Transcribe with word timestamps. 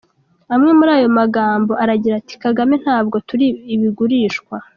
Amwe 0.53 0.71
muri 0.77 0.91
ayo 0.97 1.09
magambo 1.19 1.71
aragira, 1.83 2.15
ati: 2.21 2.35
“Kagame, 2.43 2.75
ntabwo 2.83 3.15
turi 3.27 3.47
ibigurishwa.” 3.75 4.55